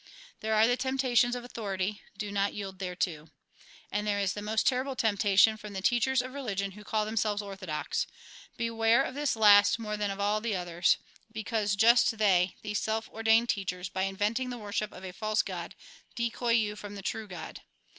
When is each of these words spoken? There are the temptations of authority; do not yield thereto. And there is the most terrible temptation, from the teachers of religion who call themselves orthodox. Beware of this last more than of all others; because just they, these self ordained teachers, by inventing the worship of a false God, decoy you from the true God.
There 0.39 0.55
are 0.55 0.65
the 0.65 0.77
temptations 0.77 1.35
of 1.35 1.43
authority; 1.43 2.01
do 2.17 2.31
not 2.31 2.55
yield 2.55 2.79
thereto. 2.79 3.29
And 3.91 4.07
there 4.07 4.17
is 4.17 4.33
the 4.33 4.41
most 4.41 4.65
terrible 4.65 4.95
temptation, 4.95 5.57
from 5.57 5.73
the 5.73 5.81
teachers 5.83 6.23
of 6.23 6.33
religion 6.33 6.71
who 6.71 6.83
call 6.83 7.05
themselves 7.05 7.39
orthodox. 7.43 8.07
Beware 8.57 9.03
of 9.03 9.13
this 9.13 9.35
last 9.35 9.77
more 9.77 9.97
than 9.97 10.09
of 10.09 10.19
all 10.19 10.37
others; 10.43 10.97
because 11.31 11.75
just 11.75 12.17
they, 12.17 12.55
these 12.63 12.79
self 12.79 13.09
ordained 13.09 13.49
teachers, 13.49 13.89
by 13.89 14.01
inventing 14.05 14.49
the 14.49 14.57
worship 14.57 14.91
of 14.91 15.03
a 15.05 15.13
false 15.13 15.43
God, 15.43 15.75
decoy 16.15 16.53
you 16.53 16.75
from 16.75 16.95
the 16.95 17.03
true 17.03 17.27
God. 17.27 17.61